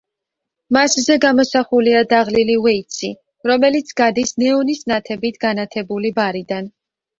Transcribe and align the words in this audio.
მასზე 0.77 1.17
გამოსახულია 1.25 2.01
დაღლილი 2.13 2.55
უეიტსი, 2.63 3.13
რომელიც 3.53 3.93
გადის 4.03 4.35
ნეონის 4.47 4.83
ნათებით 4.95 5.41
განათებული 5.49 6.15
ბარიდან. 6.21 6.75